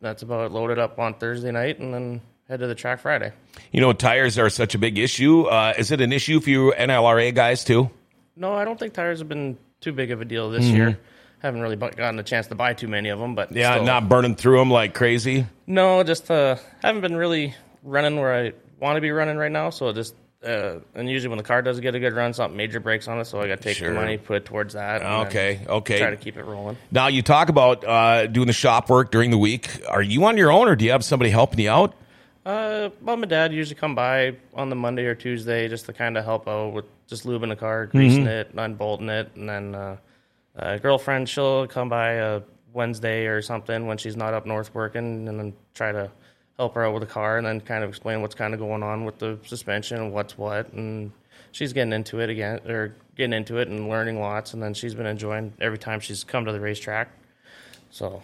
[0.00, 0.52] that's about it.
[0.52, 3.32] Load it up on Thursday night, and then head to the track Friday.
[3.72, 5.42] You know, tires are such a big issue.
[5.42, 7.90] Uh, is it an issue for you NLRA guys too?
[8.36, 10.60] No, I don't think tires have been too big of a deal Mm-hmm.
[10.60, 10.98] this year.
[11.40, 13.84] Haven't really gotten a chance to buy too many of them, but Yeah, still.
[13.84, 15.46] not burning through them like crazy.
[15.68, 19.70] No, just uh, haven't been really running where I want to be running right now.
[19.70, 22.80] So just uh, and usually when the car does get a good run, something major
[22.80, 23.88] breaks on it, so I got to take Sure.
[23.88, 25.02] the money, put it towards that.
[25.02, 25.98] and Okay, okay.
[25.98, 26.76] Try to keep it rolling.
[26.92, 29.68] Now you talk about uh, doing the shop work during the week.
[29.88, 31.94] Are you on your own, or do you have somebody helping you out?
[32.48, 36.16] Uh, mom and dad usually come by on the Monday or Tuesday just to kind
[36.16, 39.96] of help out with just lubing the car, greasing it, unbolting it, and then uh,
[40.58, 42.40] uh, girlfriend she'll come by a
[42.72, 46.10] Wednesday or something when she's not up north working, and then try to
[46.56, 48.82] help her out with the car, and then kind of explain what's kind of going
[48.82, 51.12] on with the suspension and what's what, and
[51.52, 54.94] she's getting into it again or getting into it and learning lots, and then she's
[54.94, 57.10] been enjoying every time she's come to the racetrack,
[57.90, 58.22] so.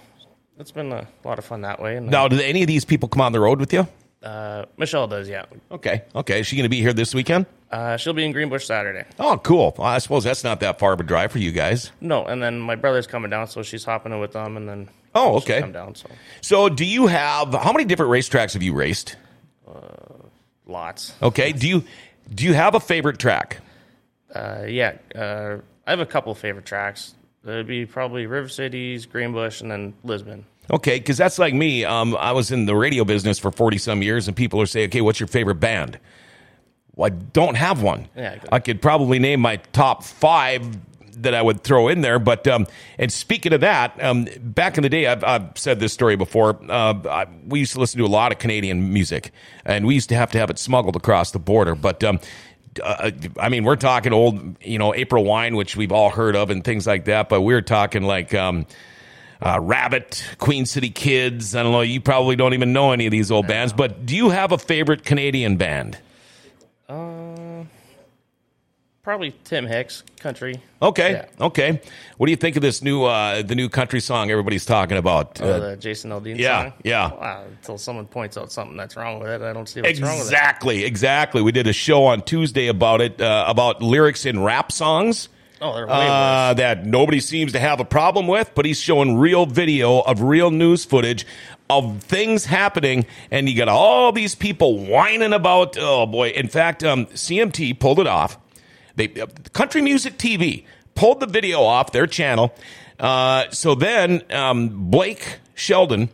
[0.57, 1.97] It's been a lot of fun that way.
[1.97, 3.89] And Now, do any of these people come on the road with you?
[4.25, 5.45] Uh, Michelle does, yeah.
[5.71, 6.41] Okay, okay.
[6.41, 7.45] Is she going to be here this weekend?
[7.71, 9.05] Uh, she'll be in Greenbush Saturday.
[9.19, 9.75] Oh, cool.
[9.77, 11.91] Well, I suppose that's not that far of a drive for you guys.
[12.01, 14.89] No, and then my brother's coming down, so she's hopping in with them, and then
[15.15, 15.61] Oh, okay.
[15.61, 15.95] come down.
[15.95, 16.09] So
[16.41, 19.17] So, do you have how many different racetracks have you raced?
[20.67, 21.15] lots.
[21.23, 21.53] Okay.
[21.53, 21.85] Do you
[22.35, 23.59] do you have a favorite track?
[24.35, 27.15] Uh, yeah, uh, I have a couple favorite tracks.
[27.45, 30.47] It'd be probably River Cities, Greenbush, and then Lisbon.
[30.73, 31.85] Okay, because that's like me.
[31.85, 34.89] Um, I was in the radio business for forty some years, and people are saying,
[34.89, 35.99] "Okay, what's your favorite band?"
[36.97, 38.09] Well, I don't have one.
[38.17, 40.65] Yeah, I could- I could probably name my top five
[41.19, 42.19] that I would throw in there.
[42.19, 42.67] But um,
[42.99, 46.59] and speaking of that, um, back in the day, I've, I've said this story before.
[46.69, 49.33] Uh, I, we used to listen to a lot of Canadian music,
[49.67, 51.75] and we used to have to have it smuggled across the border.
[51.75, 52.21] But um,
[52.83, 56.49] uh, I mean, we're talking old, you know, April Wine, which we've all heard of,
[56.51, 57.29] and things like that.
[57.29, 58.33] But we're talking like.
[59.45, 61.55] Uh, Rabbit, Queen City Kids.
[61.55, 61.83] I don't know.
[61.83, 64.59] You probably don't even know any of these old bands, but do you have a
[64.59, 65.99] favorite Canadian band?
[69.03, 70.55] Probably Tim Hicks, country.
[70.81, 71.27] Okay, Yeah.
[71.47, 71.79] okay.
[72.17, 75.39] What do you think of this new uh, the new country song everybody's talking about?
[75.43, 76.73] Oh, Uh, the Jason Aldean yeah, song.
[76.85, 77.11] yeah.
[77.13, 80.13] Wow, until someone points out something that's wrong with it, I don't see what's wrong
[80.13, 80.31] with it.
[80.33, 81.43] exactly, exactly.
[81.43, 85.29] We did a show on Tuesday about it uh, about lyrics in rap songs.
[85.61, 86.57] Oh, they're way uh, worse.
[86.59, 90.51] that nobody seems to have a problem with, but he's showing real video of real
[90.51, 91.27] news footage
[91.71, 95.77] of things happening, and you got all these people whining about.
[95.79, 96.31] Oh boy!
[96.31, 98.39] In fact, um, CMT pulled it off.
[98.97, 100.65] They uh, Country Music TV
[100.95, 102.55] pulled the video off their channel.
[102.99, 106.09] Uh, so then um, Blake Shelton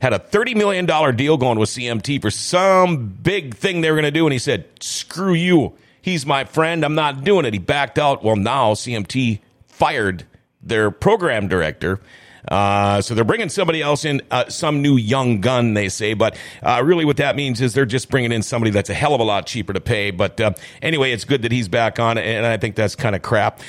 [0.00, 4.04] had a $30 million deal going with CMT for some big thing they were going
[4.04, 4.26] to do.
[4.26, 5.74] And he said, screw you.
[6.02, 6.84] He's my friend.
[6.84, 7.52] I'm not doing it.
[7.52, 8.22] He backed out.
[8.24, 10.24] Well, now CMT fired
[10.62, 12.00] their program director.
[12.48, 16.14] Uh, so they're bringing somebody else in, uh, some new young gun, they say.
[16.14, 19.14] But uh, really, what that means is they're just bringing in somebody that's a hell
[19.14, 20.10] of a lot cheaper to pay.
[20.10, 23.22] But uh, anyway, it's good that he's back on, and I think that's kind of
[23.22, 23.60] crap.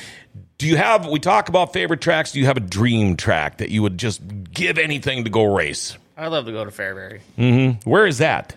[0.57, 1.07] Do you have?
[1.07, 2.31] We talk about favorite tracks.
[2.31, 5.97] Do you have a dream track that you would just give anything to go race?
[6.15, 7.21] I love to go to Fairbury.
[7.37, 7.89] Mm-hmm.
[7.89, 8.55] Where is that?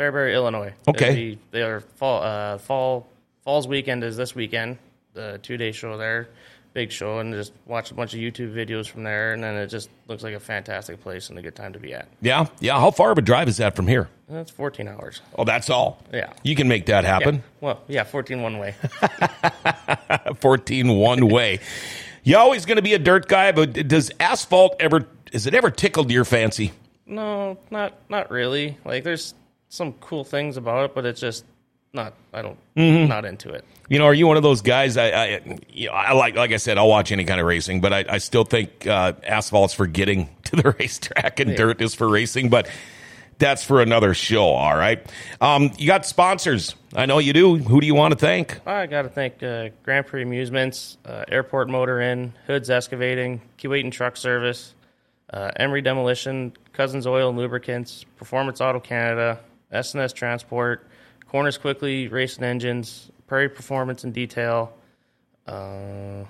[0.00, 0.72] Fairbury, Illinois.
[0.88, 1.14] Okay.
[1.14, 3.06] Be- Their fall, uh, fall,
[3.44, 4.78] Falls weekend is this weekend.
[5.12, 6.28] The two day show there,
[6.72, 9.66] big show, and just watch a bunch of YouTube videos from there, and then it
[9.66, 12.06] just looks like a fantastic place and a good time to be at.
[12.22, 12.78] Yeah, yeah.
[12.78, 14.08] How far of a drive is that from here?
[14.28, 15.20] That's 14 hours.
[15.36, 16.02] Oh, that's all.
[16.12, 16.32] Yeah.
[16.44, 17.10] you can make that Yeah.
[17.10, 17.42] happen.
[17.60, 18.74] Well, yeah, 14 one way.
[20.40, 21.60] 14 one way.
[22.22, 25.06] You always going to be a dirt guy, but does asphalt ever?
[25.32, 26.72] Is it ever tickled your fancy?
[27.06, 28.76] no, not not really.
[28.84, 29.34] Like, there's
[29.70, 31.46] some cool things about it, but it's just
[31.94, 32.12] not.
[32.34, 32.58] I don't.
[32.76, 33.08] Mm-hmm.
[33.08, 33.64] Not into it.
[33.88, 34.96] You know, are you one of those guys?
[34.96, 37.80] I, I, you know, I like, like I said, I'll watch any kind of racing,
[37.80, 41.94] but I, I still think uh, asphalt's for getting to the racetrack and dirt is
[41.94, 42.50] for racing.
[42.50, 42.68] But
[43.38, 44.44] that's for another show.
[44.48, 45.04] All right.
[45.40, 46.74] Um, you got sponsors.
[46.94, 47.56] I know you do.
[47.56, 48.60] Who do you want to thank?
[48.66, 53.90] I got to thank uh, Grand Prix Amusements, uh, Airport Motor Inn, Hoods Excavating, Keewatin
[53.90, 54.74] Truck Service,
[55.32, 59.40] uh, Emery Demolition, Cousins Oil and Lubricants, Performance Auto Canada,
[59.72, 60.88] S&S Transport,
[61.28, 64.72] Corners Quickly Racing Engines, Prairie Performance and Detail,
[65.46, 66.26] uh, on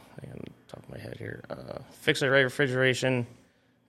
[0.68, 3.26] top of my head here, uh, Fix It Right Refrigeration,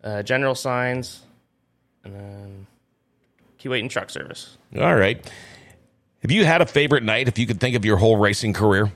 [0.04, 1.22] uh, General Signs,
[2.04, 2.68] and then
[3.60, 4.58] Keewatin Truck Service.
[4.80, 5.30] All right.
[6.22, 7.28] Have you had a favorite night?
[7.28, 8.92] If you could think of your whole racing career,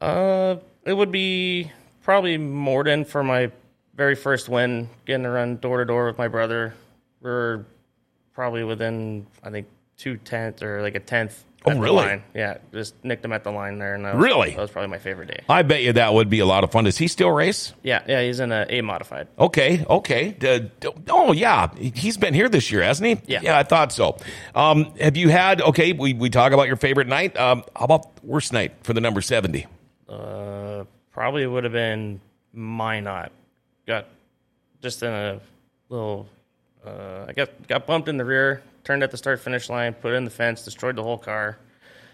[0.00, 1.70] Uh, it would be
[2.02, 3.50] probably Morden for my
[3.94, 6.74] very first win, getting to run door to door with my brother.
[7.22, 7.64] We're
[8.34, 9.66] probably within, I think,
[9.96, 11.44] two tenths or like a tenth.
[11.66, 11.96] Oh, really?
[12.04, 12.22] line.
[12.34, 14.50] Yeah, just nicked him at the line there, and that was, Really?
[14.50, 15.40] that was probably my favorite day.
[15.48, 16.84] I bet you that would be a lot of fun.
[16.84, 17.72] Does he still race?
[17.82, 19.28] Yeah, yeah, he's in a A modified.
[19.38, 20.32] Okay, okay.
[20.32, 21.68] D- d- oh, yeah.
[21.74, 23.32] He's been here this year, hasn't he?
[23.32, 23.40] Yeah.
[23.42, 24.18] Yeah, I thought so.
[24.54, 27.34] Um, have you had, okay, we, we talk about your favorite night.
[27.38, 29.66] Um, how about worst night for the number 70?
[30.06, 32.20] Uh, probably would have been
[32.52, 33.32] my not.
[33.86, 34.04] Got
[34.82, 35.40] just in a
[35.88, 36.28] little.
[36.86, 40.12] Uh, I got got bumped in the rear, turned at the start finish line, put
[40.12, 41.58] in the fence, destroyed the whole car.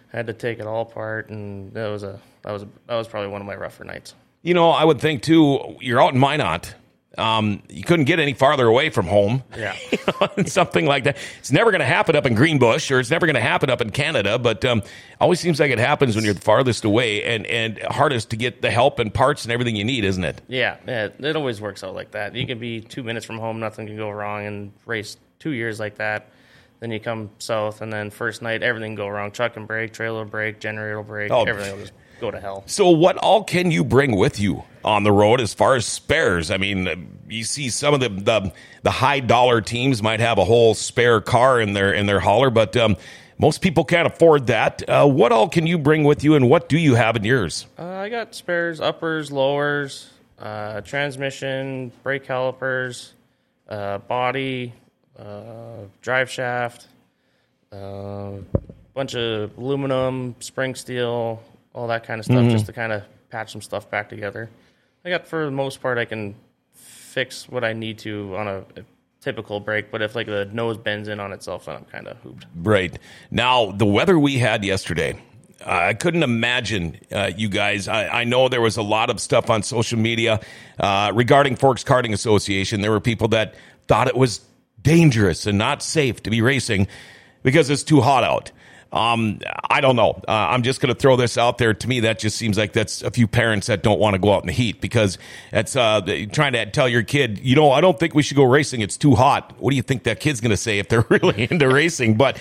[0.09, 3.07] Had to take it all apart, and that was a that was a, that was
[3.07, 4.15] probably one of my rougher nights.
[4.43, 6.75] You know, I would think too, you're out in Minot.
[7.19, 9.43] Um, you couldn't get any farther away from home.
[9.57, 9.77] Yeah.
[10.47, 11.17] Something like that.
[11.39, 13.81] It's never going to happen up in Greenbush or it's never going to happen up
[13.81, 14.83] in Canada, but um,
[15.21, 18.63] always seems like it happens when you're the farthest away and, and hardest to get
[18.63, 20.41] the help and parts and everything you need, isn't it?
[20.49, 22.35] Yeah, yeah, it always works out like that.
[22.35, 25.81] You can be two minutes from home, nothing can go wrong, and race two years
[25.81, 26.29] like that.
[26.79, 29.31] Then you come south, and then first night, everything go wrong.
[29.33, 32.63] Truck and brake, trailer break, generator break, Oh, everything will just go to hell.
[32.67, 36.51] So, what all can you bring with you on the road as far as spares?
[36.51, 38.53] I mean, you see some of the the,
[38.83, 42.51] the high dollar teams might have a whole spare car in their in their hauler,
[42.51, 42.97] but um,
[43.39, 44.89] most people can't afford that.
[44.89, 47.67] Uh, what all can you bring with you, and what do you have in yours?
[47.79, 53.15] Uh, I got spares, uppers, lowers, uh, transmission, brake calipers,
[53.69, 54.75] uh, body,
[55.19, 56.89] uh, drive shaft,
[57.73, 58.33] uh,
[58.95, 63.53] bunch of aluminum, spring steel, all that kind of stuff, just to kind of patch
[63.53, 64.51] some stuff back together.
[65.05, 66.35] I got for the most part, I can
[66.75, 68.85] fix what I need to on a, a
[69.21, 69.91] typical break.
[69.91, 72.47] but if like the nose bends in on itself, then I'm kind of hooped.
[72.57, 72.99] Right.
[73.31, 75.21] Now, the weather we had yesterday,
[75.65, 77.87] I couldn't imagine uh, you guys.
[77.87, 80.41] I, I know there was a lot of stuff on social media
[80.79, 82.81] uh, regarding Forks Karting Association.
[82.81, 83.55] There were people that
[83.87, 84.41] thought it was
[84.83, 86.89] dangerous and not safe to be racing
[87.43, 88.53] because it's too hot out.
[88.93, 90.21] Um, I don't know.
[90.27, 91.73] Uh, I'm just going to throw this out there.
[91.75, 94.35] To me, that just seems like that's a few parents that don't want to go
[94.35, 95.17] out in the heat because
[95.53, 96.01] that's uh,
[96.33, 98.81] trying to tell your kid, you know, I don't think we should go racing.
[98.81, 99.55] It's too hot.
[99.61, 102.17] What do you think that kid's going to say if they're really into racing?
[102.17, 102.41] But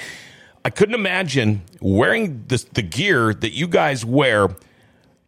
[0.66, 4.50] I couldn't imagine wearing the, the gear that you guys wear.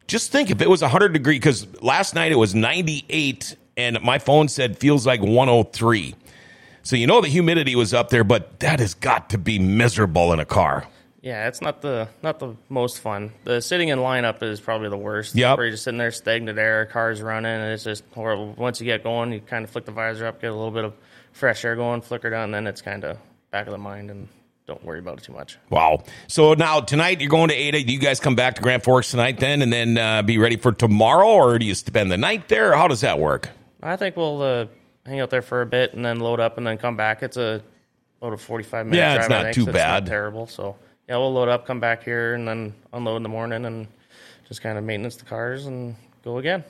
[0.07, 4.19] Just think if it was 100 degree, because last night it was 98 and my
[4.19, 6.15] phone said feels like 103.
[6.84, 10.34] So you know the humidity was up there, but that has got to be miserable
[10.34, 10.88] in a car.
[11.21, 13.31] Yeah, it's not the not the most fun.
[13.43, 15.36] The sitting in lineup is probably the worst.
[15.36, 15.57] Yep.
[15.57, 18.53] Where you're just sitting there, stagnant air, cars running, and it's just horrible.
[18.53, 20.84] Once you get going, you kind of flick the visor up, get a little bit
[20.84, 20.93] of
[21.31, 23.17] fresh air going, flicker down, and then it's kind of
[23.51, 24.27] back of the mind, and
[24.65, 25.60] don't worry about it too much.
[25.69, 26.03] Wow.
[26.27, 27.84] So now tonight you're going to Ada.
[27.84, 30.57] Do you guys come back to Grand Forks tonight then and then uh, be ready
[30.57, 32.73] for tomorrow, or do you spend the night there?
[32.75, 33.49] How does that work?
[33.84, 34.65] I think we'll uh,
[35.05, 37.21] hang out there for a bit and then load up and then come back.
[37.21, 37.62] It's a
[38.21, 39.45] about a 45 minute Yeah, it's drive.
[39.45, 40.03] Not too so bad.
[40.03, 40.47] Not terrible.
[40.47, 40.77] So
[41.12, 43.86] yeah, we'll load up, come back here, and then unload in the morning and
[44.47, 45.93] just kind of maintenance the cars and
[46.24, 46.63] go again.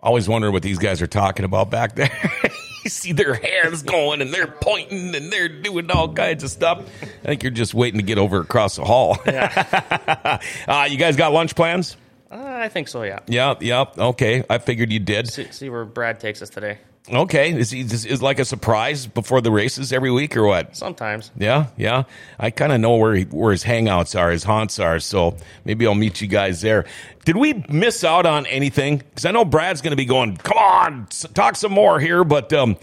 [0.00, 2.08] Always wondering what these guys are talking about back there.
[2.84, 6.88] you see their hands going and they're pointing and they're doing all kinds of stuff.
[7.02, 9.18] I think you're just waiting to get over across the hall.
[9.26, 11.96] uh, you guys got lunch plans?
[12.30, 13.02] Uh, I think so.
[13.02, 13.18] Yeah.
[13.26, 13.98] Yeah, yep.
[13.98, 15.32] Okay, I figured you did.
[15.32, 16.78] See, see where Brad takes us today.
[17.10, 20.76] Okay, is he is, is like a surprise before the races every week or what?
[20.76, 21.30] Sometimes.
[21.36, 22.04] Yeah, yeah.
[22.38, 24.98] I kind of know where he, where his hangouts are, his haunts are.
[24.98, 26.84] So maybe I'll meet you guys there.
[27.24, 28.98] Did we miss out on anything?
[28.98, 30.36] Because I know Brad's going to be going.
[30.36, 32.24] Come on, talk some more here.
[32.24, 32.76] But um,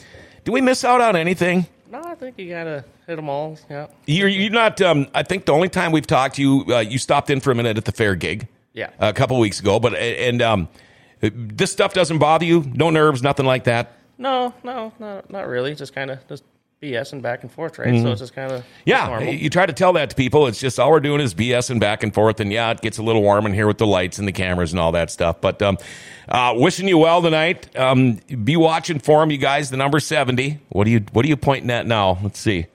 [0.43, 1.67] did we miss out on anything?
[1.89, 3.57] No, I think you gotta hit them all.
[3.69, 3.88] Yeah.
[4.07, 4.81] You're, you're not.
[4.81, 7.55] Um, I think the only time we've talked, you uh, you stopped in for a
[7.55, 8.47] minute at the fair gig.
[8.73, 8.89] Yeah.
[8.99, 9.79] a couple weeks ago.
[9.79, 10.67] But and um,
[11.21, 12.61] this stuff doesn't bother you.
[12.73, 13.93] No nerves, nothing like that.
[14.17, 15.75] No, no, not not really.
[15.75, 16.43] Just kind of just
[16.82, 17.99] BS and back and forth, right?
[18.01, 18.70] So it's just kind of Mm-hmm.
[18.86, 19.34] Yeah, normal.
[19.34, 20.47] you try to tell that to people.
[20.47, 22.39] It's just all we're doing is BS and back and forth.
[22.39, 24.72] And yeah, it gets a little warm in here with the lights and the cameras
[24.72, 25.41] and all that stuff.
[25.41, 25.78] But um,
[26.30, 27.76] uh, wishing you well tonight.
[27.78, 29.70] Um, be watching for him, you guys.
[29.70, 30.59] The number seventy.
[30.70, 32.20] What are you What are you pointing at now?
[32.22, 32.68] Let's see.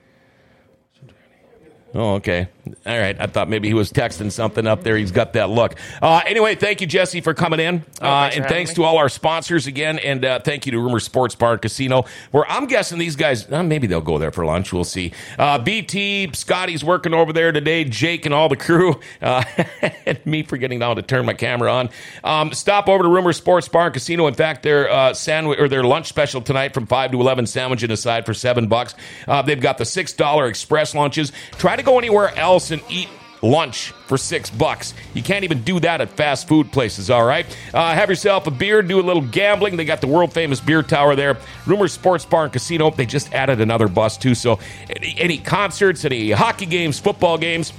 [1.94, 2.48] Oh, okay.
[2.86, 3.18] All right.
[3.20, 4.96] I thought maybe he was texting something up there.
[4.96, 5.76] He's got that look.
[6.00, 7.84] Uh, anyway, thank you, Jesse, for coming in.
[8.00, 8.74] Oh, uh, thanks for and thanks me.
[8.76, 9.98] to all our sponsors again.
[9.98, 13.50] And uh, thank you to Rumor Sports Bar and Casino, where I'm guessing these guys,
[13.50, 14.72] uh, maybe they'll go there for lunch.
[14.72, 15.12] We'll see.
[15.38, 19.44] Uh, BT, Scotty's working over there today, Jake and all the crew, uh,
[20.06, 21.90] and me forgetting now to turn my camera on.
[22.24, 24.26] Um, stop over to Rumor Sports Bar and Casino.
[24.26, 27.82] In fact, their uh, sandwich or their lunch special tonight from 5 to 11, sandwich
[27.82, 28.94] and a side for 7 bucks.
[29.26, 31.32] Uh, they've got the $6 express lunches.
[31.52, 32.32] Try to go anywhere
[32.70, 33.08] and eat
[33.42, 34.92] lunch for six bucks.
[35.14, 37.46] You can't even do that at fast food places, all right?
[37.72, 39.76] Uh, have yourself a beer, do a little gambling.
[39.76, 41.38] They got the world famous beer tower there.
[41.66, 42.90] Rumor Sports Bar and Casino.
[42.90, 44.34] They just added another bus, too.
[44.34, 44.58] So
[44.90, 47.72] any, any concerts, any hockey games, football games,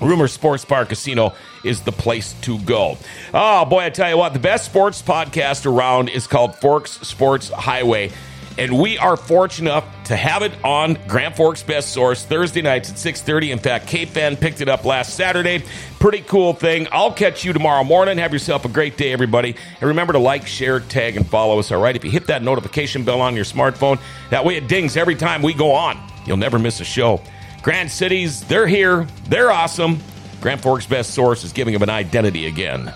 [0.00, 2.98] Rumor Sports Bar Casino is the place to go.
[3.32, 7.48] Oh, boy, I tell you what, the best sports podcast around is called Forks Sports
[7.48, 8.12] Highway.
[8.58, 12.88] And we are fortunate enough to have it on Grand Forks Best Source Thursday nights
[12.88, 13.50] at 6.30.
[13.50, 15.62] In fact, K-Fan picked it up last Saturday.
[15.98, 16.88] Pretty cool thing.
[16.90, 18.16] I'll catch you tomorrow morning.
[18.16, 19.56] Have yourself a great day, everybody.
[19.80, 21.94] And remember to like, share, tag, and follow us, all right?
[21.94, 24.00] If you hit that notification bell on your smartphone,
[24.30, 25.98] that way it dings every time we go on.
[26.24, 27.20] You'll never miss a show.
[27.62, 29.06] Grand Cities, they're here.
[29.28, 29.98] They're awesome.
[30.40, 32.92] Grand Forks Best Source is giving them an identity again.